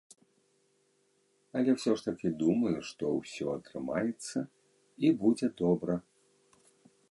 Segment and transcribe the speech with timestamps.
[1.59, 4.39] Але ўсё ж такі думаю, што ўсё атрымаецца
[5.05, 5.95] і будзе добра.